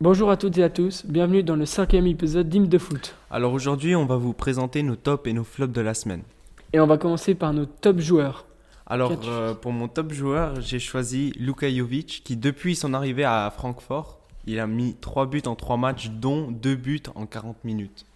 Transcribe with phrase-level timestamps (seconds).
[0.00, 3.16] Bonjour à toutes et à tous, bienvenue dans le cinquième épisode d'Hymne de foot.
[3.32, 6.22] Alors aujourd'hui, on va vous présenter nos tops et nos flops de la semaine.
[6.72, 8.46] Et on va commencer par nos top joueurs.
[8.86, 13.52] Alors euh, pour mon top joueur, j'ai choisi Luka Jovic qui depuis son arrivée à
[13.54, 18.06] Francfort, il a mis 3 buts en 3 matchs dont 2 buts en 40 minutes.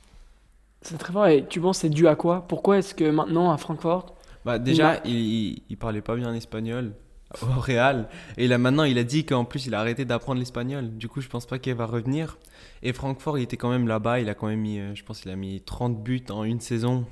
[0.83, 2.47] C'est très fort et tu penses c'est dû à quoi?
[2.47, 4.15] Pourquoi est-ce que maintenant à Francfort,
[4.45, 6.93] Bah déjà, il, il, il parlait pas bien espagnol
[7.43, 10.97] au Real et là maintenant, il a dit qu'en plus, il a arrêté d'apprendre l'espagnol.
[10.97, 12.39] Du coup, je pense pas qu'il va revenir.
[12.83, 15.21] Et Francfort, il était quand même là-bas, il a quand même mis euh, je pense
[15.21, 17.07] qu'il a mis 30 buts en une saison.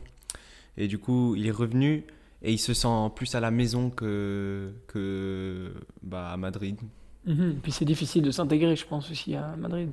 [0.77, 2.05] Et du coup, il est revenu
[2.43, 5.73] et il se sent plus à la maison que que
[6.03, 6.79] bah, à Madrid.
[7.27, 7.61] Mhm.
[7.63, 9.91] puis c'est difficile de s'intégrer je pense aussi à Madrid.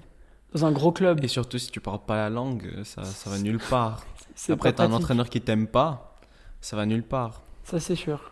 [0.53, 3.37] Dans un gros club, Et surtout, si tu parles pas la langue, ça, ça va
[3.37, 4.05] nulle part.
[4.49, 6.15] Après, t'as un entraîneur qui t'aime pas,
[6.61, 7.43] ça va nulle part.
[7.65, 8.31] Ça c'est sûr.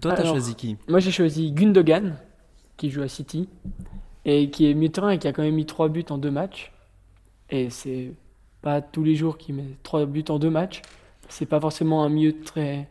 [0.00, 2.16] Toi, t'as choisi qui Moi j'ai choisi Gundogan,
[2.76, 3.48] qui joue à City,
[4.24, 6.18] et qui est milieu de terrain et qui a quand même mis 3 buts en
[6.18, 6.72] deux matchs.
[7.50, 8.12] Et c'est
[8.62, 10.82] pas tous les jours qu'il met 3 buts en deux matchs.
[11.28, 12.88] C'est pas forcément un milieu très...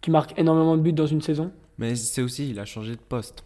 [0.00, 1.50] qui marque énormément de buts dans une saison.
[1.78, 3.44] Mais c'est aussi, il a changé de poste.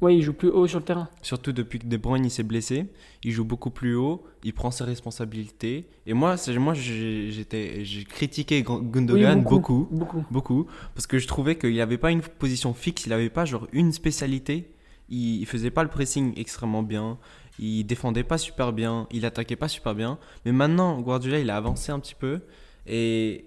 [0.00, 1.08] Ouais, il joue plus haut sur le terrain.
[1.22, 2.86] Surtout depuis que De Bruyne s'est blessé,
[3.22, 5.86] il joue beaucoup plus haut, il prend ses responsabilités.
[6.06, 10.24] Et moi, moi j'ai j'étais, j'ai critiqué Gu- Gundogan Oui, beaucoup, Beaucoup.
[10.30, 13.66] beaucoup, parce que je trouvais qu'il n'avait pas une position fixe, il n'avait pas genre
[13.72, 14.70] une spécialité.
[15.08, 17.18] Il, il faisait pas le pressing extrêmement bien,
[17.58, 20.18] il défendait pas super bien, il attaquait pas super bien.
[20.44, 22.40] Mais maintenant, Guardiola il a avancé un petit peu
[22.86, 23.46] et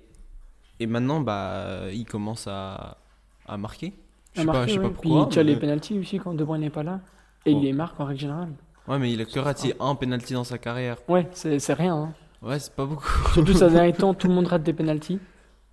[0.79, 2.97] et maintenant bah il commence à
[3.45, 3.93] à marquer.
[4.33, 5.01] Je sais pas, marquer, je sais pas pourquoi.
[5.01, 6.99] Puis il tire les pénalties aussi quand De Bruyne n'est pas là.
[7.45, 7.57] Et Oh.
[7.59, 8.49] il les marque en règle générale.
[8.87, 10.97] Ouais, mais il a que raté un penalty dans sa carrière.
[11.07, 11.95] Ouais, c'est rien.
[11.95, 12.13] hein.
[12.41, 13.07] Ouais, c'est pas beaucoup.
[13.33, 15.19] Surtout ces derniers temps, tout le monde rate des pénalties.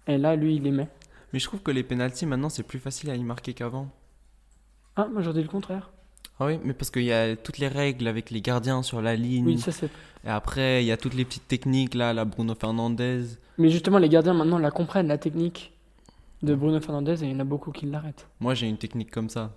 [0.06, 0.88] Et là, lui, il les met.
[1.32, 3.88] Mais je trouve que les penalties maintenant c'est plus facile à y marquer qu'avant.
[4.96, 5.90] Ah, moi j'en dis le contraire.
[6.40, 9.14] Ah oui, mais parce qu'il y a toutes les règles avec les gardiens sur la
[9.16, 9.44] ligne.
[9.46, 9.88] Oui, ça c'est.
[10.24, 13.22] Et après, il y a toutes les petites techniques là, la Bruno Fernandez.
[13.58, 15.72] Mais justement, les gardiens maintenant la comprennent, la technique
[16.44, 18.28] de Bruno Fernandez, et il y en a beaucoup qui l'arrêtent.
[18.40, 19.54] Moi, j'ai une technique comme ça.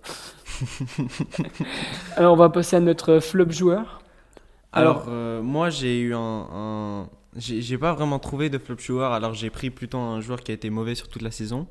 [2.15, 4.01] Alors, on va passer à notre flop joueur.
[4.71, 6.47] Alors, Alors- euh, moi, j'ai eu un.
[6.53, 10.49] un- J'ai pas vraiment trouvé de flop joueur, alors j'ai pris plutôt un joueur qui
[10.51, 11.67] a été mauvais sur toute la saison.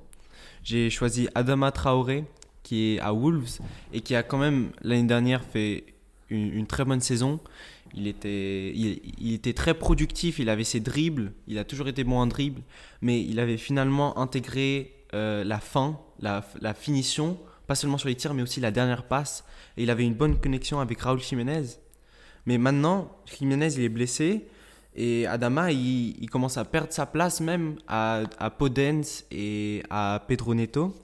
[0.63, 2.25] J'ai choisi Adama Traoré,
[2.63, 3.59] qui est à Wolves,
[3.93, 5.85] et qui a quand même, l'année dernière, fait
[6.31, 7.41] une, une très bonne saison.
[7.95, 12.05] Il était, il, il était très productif, il avait ses dribbles, il a toujours été
[12.05, 12.63] bon en dribble,
[13.01, 16.43] mais il avait finalement intégré euh, la fin, la,
[16.75, 19.45] finition, pas seulement sur les tirs, mais aussi la dernière passe.
[19.77, 21.63] Et il avait une bonne connexion avec Raúl Jiménez.
[22.47, 24.47] Mais maintenant, Jiménez, il est blessé.
[24.95, 30.25] Et Adama, il, il commence à perdre sa place même à, à Podence et à
[30.27, 30.95] Pedro Neto.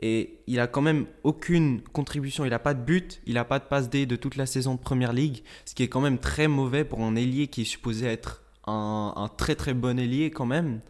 [0.00, 2.44] Et il a quand même aucune contribution.
[2.44, 4.74] Il n'a pas de but, il n'a pas de passe D de toute la saison
[4.74, 5.42] de Première Ligue.
[5.64, 9.14] Ce qui est quand même très mauvais pour un ailier qui est supposé être un,
[9.16, 10.80] un très très bon ailier quand même.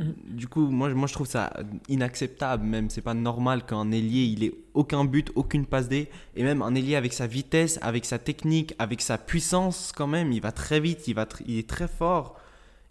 [0.00, 0.14] Mhm.
[0.24, 1.52] Du coup, moi, je trouve ça
[1.88, 2.88] inacceptable même.
[2.88, 6.08] C'est pas normal qu'un ailier, il ait aucun but, aucune passe D.
[6.34, 10.32] Et même un ailier avec sa vitesse, avec sa technique, avec sa puissance quand même,
[10.32, 12.36] il va très vite, il, est très fort.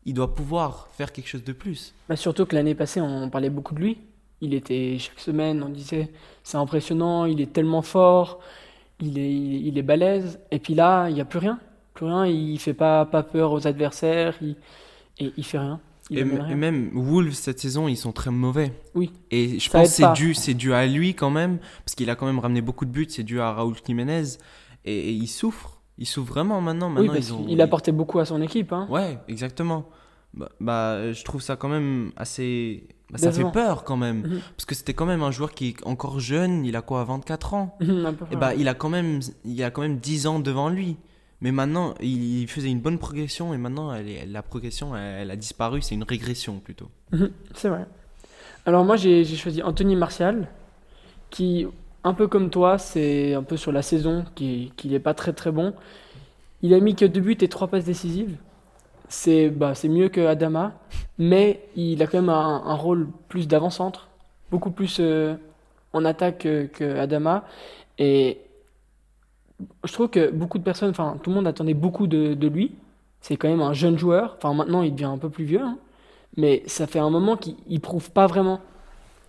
[0.06, 1.94] Il doit pouvoir faire quelque chose de plus.
[2.08, 3.98] Bah, surtout que l'année passée, on parlait beaucoup de lui.
[4.42, 6.10] Il était chaque semaine, on disait
[6.44, 8.40] c'est impressionnant, il est tellement fort,
[9.02, 10.40] il est, il est balèze.
[10.52, 11.60] Et puis là, il n'y a plus rien.
[11.96, 14.56] Plus rien, il fait pas, pas peur aux adversaires, il,
[15.20, 15.82] et il fait rien.
[16.10, 18.74] Il Et, même Wolves cette saison, ils sont très mauvais.
[18.96, 19.12] Oui.
[19.32, 22.10] Et je Ça pense que c'est dû, c'est dû à lui quand même, parce qu'il
[22.10, 23.08] a quand même ramené beaucoup de buts.
[23.10, 24.38] C'est dû à Raúl Jiménez.
[24.86, 25.80] Et, et il souffre.
[26.00, 26.88] Il souffre vraiment maintenant.
[26.88, 28.74] Oui, maintenant parce ils ont, qu'il apportait beaucoup à son équipe.
[28.74, 28.88] Hein.
[28.90, 29.90] Ouais, exactement.
[30.34, 32.88] Bah, bah, je trouve ça quand même assez.
[33.12, 34.22] bah, ça fait peur quand même.
[34.22, 34.42] Mhm.
[34.56, 36.66] Parce que c'était quand même un joueur qui est encore jeune.
[36.66, 37.78] Il a quoi, 24 ans?
[38.32, 40.98] Et bah, il a quand même, il a quand même 10 ans devant lui.
[41.42, 43.94] Mais maintenant, il faisait une bonne progression et maintenant,
[44.28, 45.82] la progression, elle, a disparu.
[45.82, 46.90] C'est une régression plutôt.
[47.12, 47.86] Mhm, C'est vrai.
[48.66, 50.48] Alors moi j'ai choisi Anthony Martial,
[51.30, 51.66] qui,
[52.04, 55.34] un peu comme toi, c'est un peu sur la saison, qui qu'il n'est pas très
[55.34, 55.74] très bon.
[56.62, 58.38] Il a mis que deux buts et trois passes décisives.
[59.08, 60.74] C'est bah, mieux que Adama,
[61.18, 64.10] mais il a quand même un, un rôle plus d'avant-centre,
[64.52, 65.36] beaucoup plus euh,
[65.94, 67.46] en attaque que, que Adama.
[67.98, 68.40] Et
[69.86, 72.74] je trouve que beaucoup de personnes, enfin tout le monde attendait beaucoup de, de lui.
[73.22, 74.36] C'est quand même un jeune joueur.
[74.38, 75.78] Enfin maintenant il devient un peu plus vieux, hein.
[76.38, 78.62] mais ça fait un moment qu'il il prouve pas vraiment.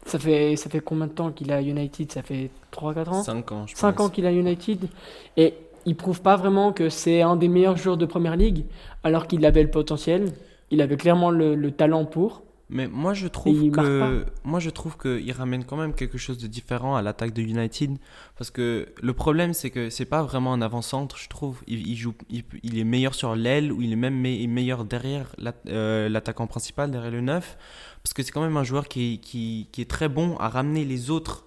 [0.06, 2.10] Ça fait, ça fait combien de temps qu'il est à United?
[2.12, 3.22] Ça fait 3-4 ans?
[3.22, 4.06] 5 ans, je 5 pense.
[4.06, 4.88] ans qu'il est à United.
[5.36, 5.54] Et
[5.86, 8.64] il prouve pas vraiment que c'est un des meilleurs joueurs de Première Ligue,
[9.04, 10.32] alors qu'il avait le potentiel.
[10.70, 12.42] Il avait clairement le, le talent pour.
[12.72, 16.38] Mais moi je trouve il que moi je trouve qu'il ramène quand même quelque chose
[16.38, 17.98] de différent à l'attaque de United.
[18.38, 21.60] Parce que le problème c'est que c'est pas vraiment un avant-centre je trouve.
[21.66, 24.84] Il, il joue il, il est meilleur sur l'aile ou il est même me- meilleur
[24.84, 27.58] derrière la- euh, l'attaquant principal derrière le 9
[28.02, 30.84] parce que c'est quand même un joueur qui, qui, qui est très bon à ramener
[30.84, 31.44] les autres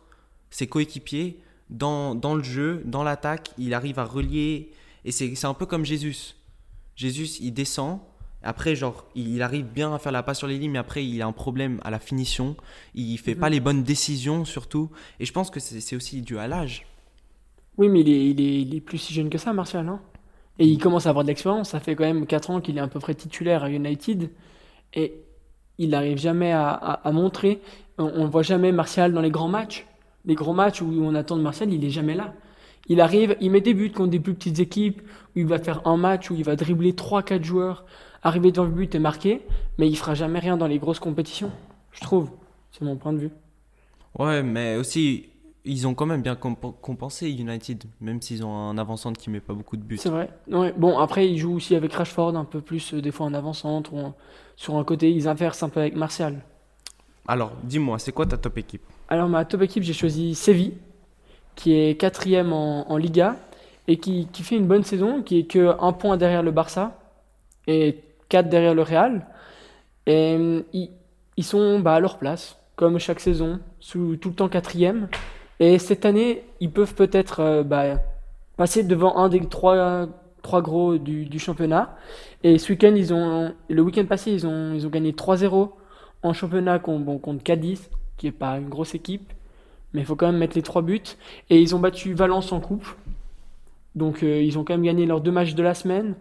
[0.50, 1.40] ses coéquipiers
[1.70, 3.52] dans, dans le jeu dans l'attaque.
[3.58, 4.72] Il arrive à relier
[5.06, 6.36] et c'est c'est un peu comme Jésus
[6.96, 8.00] Jésus il descend
[8.44, 11.22] après, genre, il arrive bien à faire la passe sur les lignes, mais après, il
[11.22, 12.56] a un problème à la finition.
[12.96, 13.54] Il fait pas Mhm.
[13.54, 14.90] les bonnes décisions, surtout.
[15.20, 16.86] Et je pense que c'est aussi dû à l'âge.
[17.78, 19.88] Oui, mais il est, il est, il est plus si jeune que ça, Martial.
[19.88, 20.00] hein.
[20.60, 21.70] Et il commence à avoir de l'expérience.
[21.72, 24.30] Ça fait quand même 4 ans qu'il est à peu près titulaire à United.
[24.94, 25.14] Et
[25.80, 27.60] il n'arrive jamais à, à- à montrer.
[27.98, 29.88] On ne voit jamais Martial dans les grands matchs.
[30.26, 32.34] Les grands matchs où on attend de Martial, il est jamais là.
[32.88, 35.02] Il arrive, il met des buts contre des plus petites équipes,
[35.36, 37.86] où il va faire un match, où il va dribbler 3-4 joueurs,
[38.24, 39.42] arriver devant le but et marquer,
[39.78, 41.52] mais il fera jamais rien dans les grosses compétitions,
[41.92, 42.30] je trouve.
[42.72, 43.30] C'est mon point de vue.
[44.18, 45.30] Ouais, mais aussi,
[45.66, 49.40] ils ont quand même bien comp- compensé United, même s'ils ont un avant-centre qui met
[49.40, 49.98] pas beaucoup de buts.
[49.98, 50.30] C'est vrai.
[50.50, 50.74] Ouais.
[50.78, 53.94] Bon, après, il joue aussi avec Rashford, un peu plus, euh, des fois en avant-centre
[53.94, 54.16] ou en-
[54.56, 55.12] sur un côté.
[55.12, 56.42] Ils inversent un peu avec Martial.
[57.28, 58.82] Alors, dis-moi, c'est quoi ta top équipe?
[59.08, 60.74] Alors, ma top équipe, j'ai choisi Séville,
[61.56, 63.36] qui est quatrième en, en Liga
[63.88, 67.00] et qui, qui fait une bonne saison, qui est que un point derrière le Barça
[67.68, 68.00] et
[68.42, 69.28] derrière le Real.
[70.08, 70.90] Et euh, ils,
[71.38, 75.08] ils sont bah, à leur place, comme chaque saison, sous, tout le temps quatrième.
[75.60, 78.00] Et cette année, ils peuvent peut-être euh, bah,
[78.58, 80.08] passer devant un des trois,
[80.42, 81.96] trois gros du, du championnat.
[82.44, 85.70] Et ce week-end, ils ont, le week-end passé, ils ont, ils ont gagné 3-0
[86.24, 89.32] en championnat contre, bon, Cadiz, qui est pas une grosse équipe.
[89.94, 91.02] Mais il faut quand même mettre les trois buts.
[91.50, 92.88] Et ils ont battu Valence en coupe.
[93.96, 96.16] Donc euh, ils ont quand même gagné leurs deux matchs de la semaine.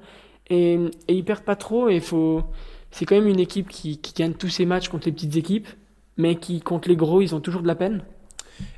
[0.56, 0.75] Et,
[1.08, 1.88] et ils perdent pas trop.
[1.88, 2.43] Et faut...
[2.90, 5.69] c'est quand même une équipe qui, qui gagne tous ses matchs contre les petites équipes.
[6.19, 8.02] Mais qui, contre les gros, ils ont toujours de la peine.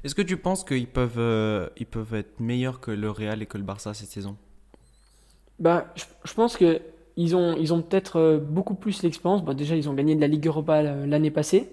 [0.04, 3.46] Est-ce que tu penses qu'ils peuvent, euh, ils peuvent être meilleurs que le Real et
[3.46, 4.36] que le Barça cette saison?
[5.58, 6.80] Bah, je, je pense que
[7.16, 9.44] ils ont, ils ont peut-être euh, beaucoup plus l'expérience.
[9.44, 11.68] Bah, déjà, ils ont gagné de la Ligue Europa euh, l'année passée.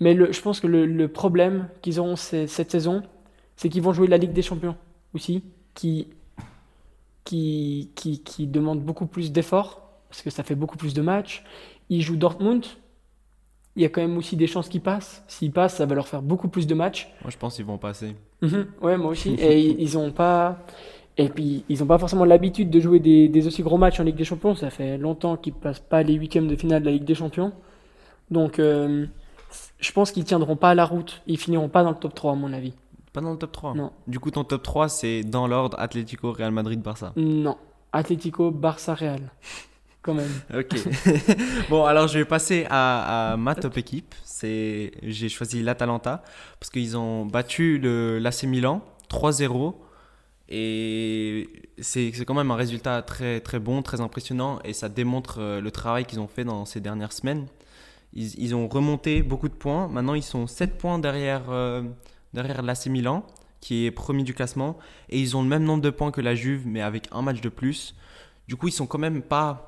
[0.00, 3.02] Mais le, je pense que le, le problème qu'ils auront ce- cette saison,
[3.56, 4.76] c'est qu'ils vont jouer la Ligue des Champions
[5.14, 5.44] aussi,
[5.74, 6.08] qui,
[7.30, 11.44] qui, qui, qui demande beaucoup plus d'efforts, parce que ça fait beaucoup plus de matchs.
[11.88, 12.66] Ils jouent Dortmund.
[13.76, 15.22] Il y a quand même aussi des chances qu'ils passent.
[15.28, 17.08] S'ils passent, ça va leur faire beaucoup plus de matchs.
[17.22, 18.16] Moi, je pense qu'ils vont passer.
[18.42, 19.34] Mhm, ouais, moi aussi.
[19.38, 20.58] Et ils, ils ont pas.
[21.16, 24.02] Et puis, ils n'ont pas forcément l'habitude de jouer des, des aussi gros matchs en
[24.02, 24.56] Ligue des Champions.
[24.56, 27.52] Ça fait longtemps qu'ils passent pas les huitièmes de finale de la Ligue des Champions.
[28.32, 29.06] Donc, euh,
[29.78, 31.22] je pense qu'ils tiendront pas la route.
[31.28, 32.74] Ils finiront pas dans le top 3, à mon avis.
[33.12, 33.92] Pas dans le top 3 Non.
[34.06, 37.12] Du coup, ton top 3, c'est dans l'ordre Atlético, Real Madrid, Barça.
[37.16, 37.56] Non.
[37.92, 39.32] Atlético, Barça, Real.
[40.02, 40.30] Quand même.
[40.54, 40.76] Ok.
[41.68, 44.14] bon, alors je vais passer à, à ma top équipe.
[44.24, 46.22] C'est, j'ai choisi l'Atalanta
[46.58, 49.74] parce qu'ils ont battu le l'AC Milan 3-0
[50.48, 51.48] et
[51.78, 55.60] c'est c'est quand même un résultat très très bon, très impressionnant et ça démontre euh,
[55.60, 57.46] le travail qu'ils ont fait dans ces dernières semaines.
[58.14, 59.86] Ils, ils ont remonté beaucoup de points.
[59.88, 61.82] Maintenant, ils sont 7 points derrière euh,
[62.32, 63.24] derrière l'AC Milan
[63.60, 64.78] qui est premier du classement
[65.08, 67.40] et ils ont le même nombre de points que la Juve mais avec un match
[67.40, 67.94] de plus.
[68.48, 69.66] Du coup, ils sont quand même pas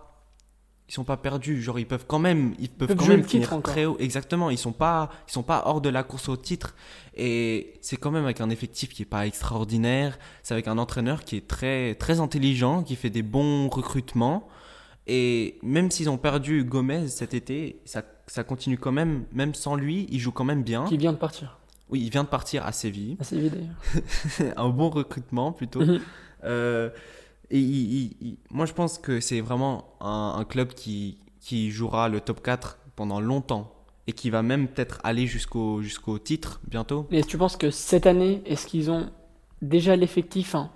[0.88, 3.48] ils sont pas perdus, genre ils peuvent quand même ils peuvent, peuvent quand même titre
[3.48, 3.96] finir très haut.
[3.98, 6.74] Exactement, ils sont pas ils sont pas hors de la course au titre
[7.16, 11.24] et c'est quand même avec un effectif qui est pas extraordinaire, c'est avec un entraîneur
[11.24, 14.48] qui est très très intelligent, qui fait des bons recrutements
[15.06, 19.76] et même s'ils ont perdu Gomez cet été, ça ça continue quand même même sans
[19.76, 20.84] lui, il joue quand même bien.
[20.84, 21.58] Qui vient de partir.
[21.92, 24.54] Oui, il vient de partir à Séville, Assez vite d'ailleurs.
[24.56, 25.80] un bon recrutement plutôt.
[25.84, 26.00] Mhm.
[26.44, 26.90] Euh,
[27.50, 31.70] et il- il- il- moi, je pense que c'est vraiment un, un club qui, qui
[31.70, 33.72] jouera le top 4 pendant longtemps
[34.06, 37.06] et qui va même peut-être aller jusqu'au jusqu'au titre bientôt.
[37.10, 39.10] Mais tu penses que cette année, est-ce qu'ils ont
[39.60, 40.70] déjà l'effectif hein?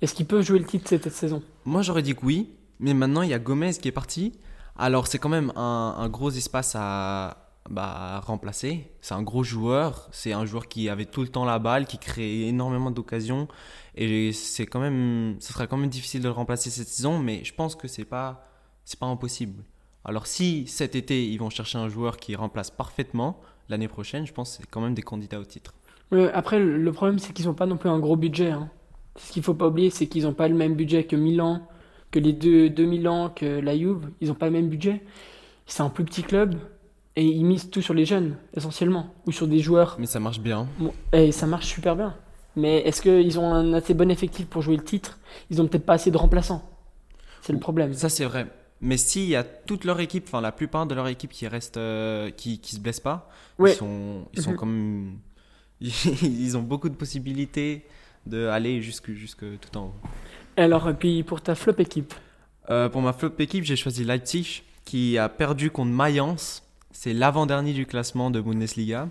[0.00, 1.42] Est-ce qu'ils peuvent jouer le titre cette saison?
[1.64, 2.50] Moi, j'aurais dit que oui,
[2.80, 4.32] mais maintenant, il y a Gomez qui est parti.
[4.76, 8.90] Alors, c'est quand même un, un gros espace à, bah, à remplacer.
[9.00, 10.08] C'est un gros joueur.
[10.12, 13.48] C'est un joueur qui avait tout le temps la balle, qui crée énormément d'occasions.
[13.94, 17.44] Et c'est quand même, ce sera quand même difficile de le remplacer cette saison, mais
[17.44, 18.46] je pense que c'est pas,
[18.84, 19.62] c'est pas impossible.
[20.04, 24.32] Alors, si cet été, ils vont chercher un joueur qui remplace parfaitement, l'année prochaine, je
[24.32, 25.74] pense que c'est quand même des candidats au titre.
[26.34, 28.50] Après, le le problème, c'est qu'ils n'ont pas non plus un gros budget.
[28.50, 28.70] hein.
[29.16, 31.66] Ce qu'il faut pas oublier, c'est qu'ils n'ont pas le même budget que Milan,
[32.10, 34.10] que les deux, deux Milan, que la Juve.
[34.20, 35.02] Ils n'ont pas le même budget.
[35.66, 36.56] C'est un plus petit club
[37.16, 39.96] et ils misent tout sur les jeunes, essentiellement, ou sur des joueurs.
[39.98, 40.66] Mais ça marche bien.
[40.78, 42.14] Bon, et ça marche super bien.
[42.56, 45.18] Mais est-ce qu'ils ont un assez bon effectif pour jouer le titre?
[45.50, 46.62] Ils ont peut-être pas assez de remplaçants.
[47.40, 47.92] C'est le problème.
[47.94, 48.46] Ça, c'est vrai.
[48.80, 51.76] Mais s'il y a toute leur équipe, enfin la plupart de leur équipe qui reste,
[51.76, 53.72] euh, qui, qui se blesse pas, Ouais.
[53.72, 54.56] ils sont, ils sont Mhm.
[54.56, 55.18] comme,
[55.80, 57.84] ils ont beaucoup de possibilités
[58.26, 59.94] d'aller jusque, jusque tout en haut.
[60.56, 62.12] Alors, et puis pour ta flop équipe?
[62.70, 66.62] Euh, pour ma flop équipe, j'ai choisi Leipzig, qui a perdu contre Mayence.
[67.02, 69.08] C'est l'avant-dernier du classement de Bundesliga.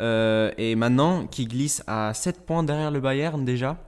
[0.00, 3.78] Euh, et maintenant, qui glisse à 7 points derrière le Bayern déjà,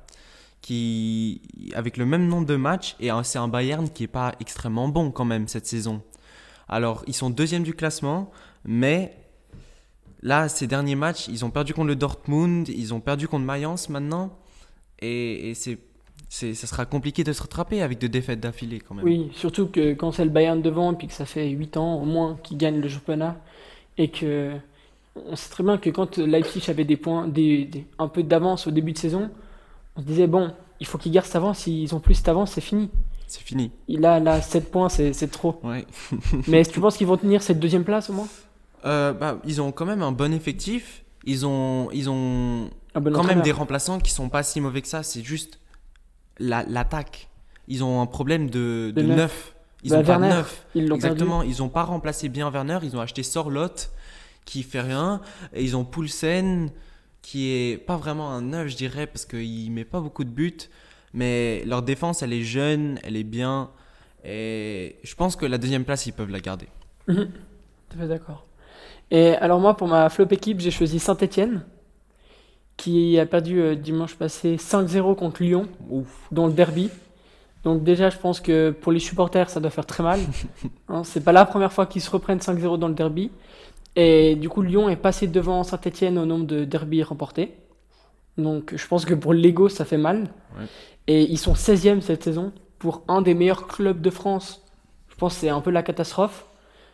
[0.61, 1.43] qui,
[1.75, 2.95] avec le même nombre de matchs.
[3.01, 6.01] Et c'est un Bayern qui n'est pas extrêmement bon quand même cette saison.
[6.69, 8.31] Alors, ils sont deuxième du classement,
[8.65, 9.17] mais
[10.23, 13.89] là, ces derniers matchs, ils ont perdu contre le Dortmund, ils ont perdu contre Mayence
[13.89, 14.39] maintenant.
[15.01, 15.81] Et, c'est,
[16.29, 19.05] ça sera compliqué de se rattraper avec deux défaites d'affilée quand même.
[19.05, 21.95] Oui, surtout que quand c'est le Bayern devant, et puis que ça fait 8 ans
[21.97, 23.37] au moins qu'ils gagnent le championnat,
[23.99, 24.53] et que
[25.17, 28.67] on sait très bien que quand Leipzig avait des points, des, des- un peu d'avance
[28.67, 29.31] au début de saison,
[29.97, 30.51] on se disait bon,
[30.81, 32.91] il faut qu'ils gardent cette avance, s'ils ont plus cette avance, c'est fini.
[33.27, 33.71] C'est fini.
[33.89, 35.61] Il a là 7 points, c'est trop.
[35.63, 35.87] Ouais.
[36.49, 38.29] Mais est-ce que tu penses qu'ils vont tenir cette deuxième place au moins?
[38.85, 41.05] Euh, bah, ils ont quand même un bon effectif.
[41.25, 44.89] Ils ont, ils ont bon quand même des remplaçants qui sont pas si mauvais que
[44.89, 45.03] ça.
[45.03, 45.59] C'est juste
[46.39, 47.29] la- l'attaque.
[47.69, 49.17] ils ont un problème de, neuf.
[49.17, 49.55] neuf.
[49.83, 50.67] Ils Bah, ont pas Werner, neuf.
[50.75, 50.95] Ils perdu.
[50.95, 51.43] Exactement.
[51.43, 52.79] Ils ont pas remplacé bien Werner.
[52.83, 53.91] Ils ont acheté Sorloth
[54.45, 55.21] qui fait rien.
[55.53, 56.71] Et ils ont Poulsen
[57.23, 60.57] qui est pas vraiment un neuf, je dirais, parce qu'il met pas beaucoup de buts.
[61.15, 63.71] Mais leur défense, elle est jeune, elle est bien.
[64.25, 66.67] Et je pense que la deuxième place, ils peuvent la garder.
[67.07, 67.13] Tout
[67.95, 68.47] à fait d'accord.
[69.11, 71.65] Et alors moi, pour ma flop équipe, j'ai choisi Saint-Etienne,
[72.85, 76.07] qui a perdu euh, dimanche passé 5-0 contre Lyon, Ouf.
[76.31, 76.91] dans le derby.
[77.63, 80.21] Donc déjà, je pense que pour les supporters, ça doit faire très mal.
[80.89, 83.31] Hein, c'est pas la première fois qu'ils se reprennent 5-0 dans le derby.
[83.97, 87.55] Et du coup, Lyon est passé devant Saint-Etienne au nombre de derbys remportés.
[88.37, 90.25] Donc je pense que pour l'ego, ça fait mal.
[90.59, 90.67] Ouais.
[91.07, 94.63] Et ils sont 16e cette saison pour un des meilleurs clubs de France.
[95.09, 96.45] Je pense que c'est un peu la catastrophe.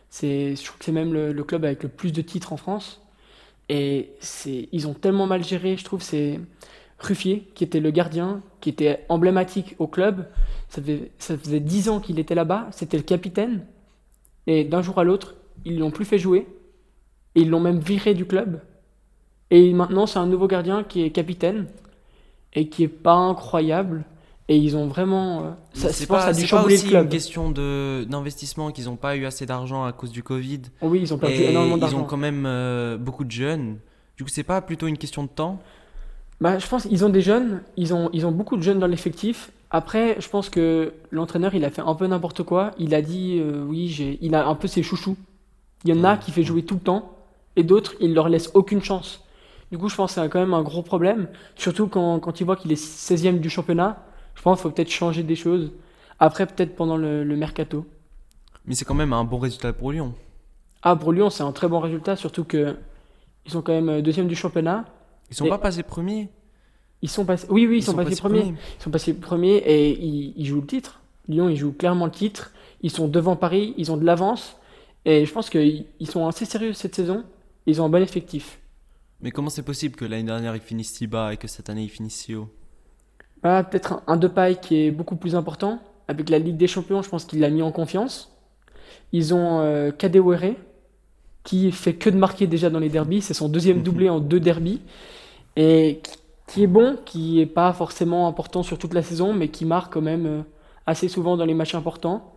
[0.09, 2.57] C'est, je trouve que c'est même le, le club avec le plus de titres en
[2.57, 3.01] France.
[3.73, 4.11] Et
[4.73, 6.01] ils ont tellement mal géré, je trouve.
[6.01, 6.41] C'est
[6.99, 10.27] Ruffier, qui était le gardien, qui était emblématique au club.
[10.67, 12.67] Ça faisait, ça faisait 10 ans qu'il était là-bas.
[12.71, 13.65] C'était le capitaine.
[14.45, 16.47] Et d'un jour à l'autre, ils l'ont plus fait jouer.
[17.35, 18.61] Et ils l'ont même viré du club.
[19.51, 21.67] Et maintenant, c'est un nouveau gardien qui est capitaine.
[22.51, 24.03] Et qui est pas incroyable.
[24.51, 25.43] Et ils ont vraiment.
[25.45, 27.03] euh, ça, c'est que ça pas, a dû pas aussi le club.
[27.05, 30.63] une question de, d'investissement qu'ils n'ont pas eu assez d'argent à cause du Covid.
[30.81, 32.01] Oh oui, ils ont perdu Et énormément ils d'argent.
[32.01, 33.77] ont quand même euh, beaucoup de jeunes.
[34.17, 35.59] Du coup, c'est pas plutôt une question de temps?
[36.41, 38.87] Bah, je pense qu'ils ont des jeunes, ils ont, ils ont beaucoup de jeunes dans
[38.87, 39.51] l'effectif.
[39.69, 42.71] Après, je pense que l'entraîneur, il a fait un peu n'importe quoi.
[42.77, 45.15] Il a dit, euh, oui, j'ai, il a un peu ses chouchous.
[45.85, 47.15] Il y en a qui fait jouer tout le temps,
[47.55, 49.23] et d'autres, il leur laisse aucune chance.
[49.71, 52.43] Du coup, je pense que c'est quand même un gros problème, surtout quand, quand il
[52.43, 54.03] voit qu'il est 16e du championnat.
[54.41, 55.71] Je pense qu'il faut peut-être changer des choses.
[56.17, 57.85] Après, peut-être pendant le, le mercato.
[58.65, 60.15] Mais c'est quand même un bon résultat pour Lyon.
[60.81, 62.75] Ah, pour Lyon, c'est un très bon résultat, surtout que
[63.45, 64.85] ils sont quand même euh, deuxième du championnat.
[65.29, 66.29] Ils sont Et- pas passés premiers.
[67.03, 68.39] Ils sont passés, oui, oui, ils, sont, passés, premiers.
[68.41, 68.55] premiers.
[68.79, 71.01] Ils sont passés premiers et ils, ils jouent le titre.
[71.27, 72.51] Lyon, ils jouent clairement le titre.
[72.81, 74.57] Ils sont devant Paris, ils ont de l'avance.
[75.05, 77.25] Et je pense qu'ils ils sont assez sérieux cette saison.
[77.67, 78.57] Ils ont un bon effectif.
[79.19, 81.83] Mais comment c'est possible que l'année dernière ils finissent si bas et que cette année
[81.83, 82.49] ils finissent si haut?
[83.43, 85.79] Ah, Peut-être un, un de paille qui est beaucoup plus important.
[86.07, 88.35] Avec la Ligue des Champions, je pense qu'il l'a mis en confiance.
[89.13, 90.55] Ils ont euh, Kadewere,
[91.43, 93.21] qui fait que de marquer déjà dans les derbies.
[93.21, 94.81] C'est son deuxième doublé en deux derbies.
[95.55, 96.01] Et
[96.47, 99.93] qui- est bon, qui est pas forcément important sur toute la saison, mais qui marque
[99.93, 100.41] quand même euh,
[100.85, 102.33] assez souvent dans les matchs importants.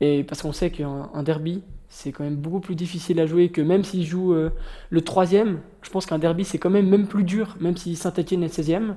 [0.00, 3.50] Et parce qu'on sait qu'un un derby, c'est quand même beaucoup plus difficile à jouer
[3.50, 4.50] que même s'ils jouent euh,
[4.90, 5.60] le troisième.
[5.82, 8.96] Je pense qu'un derby, c'est quand même même plus dur, même si Saint-Etienne est 16e.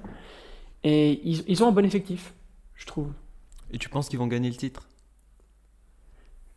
[0.84, 2.34] Et ils, ils ont un bon effectif,
[2.76, 3.08] je trouve.
[3.72, 4.88] Et tu penses qu'ils vont gagner le titre?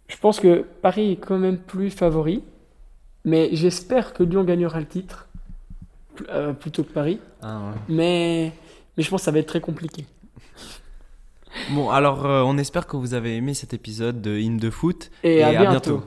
[0.08, 2.42] Je pense que Paris est quand même plus favori,
[3.24, 5.28] mais j'espère que Lyon gagnera le titre
[6.30, 7.20] euh, plutôt que Paris.
[7.42, 8.52] Ah Mais,
[8.96, 10.04] mais je pense que ça va être très compliqué.
[11.70, 15.10] Bon, alors euh, on espère que vous avez aimé cet épisode de In de Foot.
[15.22, 15.70] Et, Et à à bientôt.
[15.98, 16.04] bientôt.